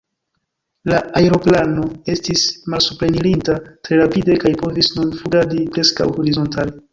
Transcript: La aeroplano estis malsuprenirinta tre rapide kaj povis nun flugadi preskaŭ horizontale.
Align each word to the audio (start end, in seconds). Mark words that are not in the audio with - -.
La 0.91 1.01
aeroplano 1.19 1.83
estis 2.13 2.45
malsuprenirinta 2.75 3.59
tre 3.89 4.01
rapide 4.01 4.39
kaj 4.45 4.53
povis 4.63 4.91
nun 4.97 5.13
flugadi 5.21 5.63
preskaŭ 5.77 6.11
horizontale. 6.19 6.77